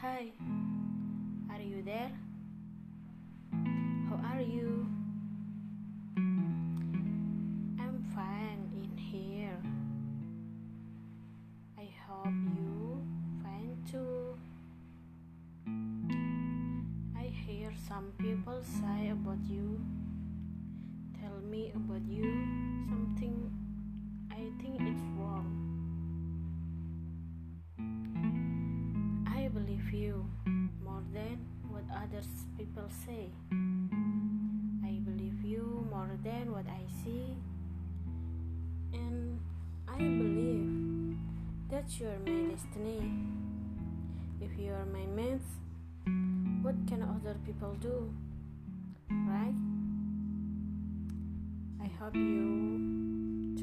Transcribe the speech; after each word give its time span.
Hi, 0.00 0.32
are 1.50 1.60
you 1.60 1.82
there? 1.82 2.10
How 4.08 4.16
are 4.32 4.40
you? 4.40 4.86
I'm 7.78 8.02
fine 8.14 8.64
in 8.82 8.96
here. 8.96 9.60
I 11.78 11.86
hope 12.08 12.32
you 12.56 13.04
fine 13.42 13.76
too. 13.90 14.38
I 17.14 17.24
hear 17.24 17.70
some 17.86 18.12
people 18.16 18.62
say 18.62 19.10
about 19.10 19.44
you. 19.44 19.84
Tell 21.20 21.40
me 21.50 21.72
about 21.76 22.06
you. 22.08 22.69
You 29.88 30.24
more 30.84 31.02
than 31.12 31.38
what 31.68 31.82
others 31.94 32.26
people 32.56 32.88
say. 33.04 33.28
I 33.52 34.92
believe 35.04 35.44
you 35.44 35.86
more 35.90 36.10
than 36.22 36.52
what 36.52 36.64
I 36.66 36.82
see. 37.02 37.36
And 38.92 39.38
I 39.88 39.98
believe 39.98 41.18
that 41.70 42.00
you 42.00 42.06
are 42.06 42.18
my 42.24 42.54
destiny. 42.54 43.12
If 44.40 44.58
you 44.58 44.72
are 44.72 44.86
my 44.86 45.06
mate, 45.06 45.40
what 46.62 46.76
can 46.86 47.02
other 47.02 47.36
people 47.44 47.76
do? 47.80 48.10
Right? 49.10 49.54
I 51.82 51.88
hope 51.98 52.14
you 52.14 53.56